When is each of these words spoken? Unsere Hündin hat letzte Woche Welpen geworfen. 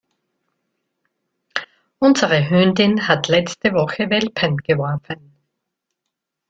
Unsere 1.99 2.49
Hündin 2.49 3.07
hat 3.07 3.27
letzte 3.27 3.71
Woche 3.75 4.09
Welpen 4.09 4.57
geworfen. 4.57 5.35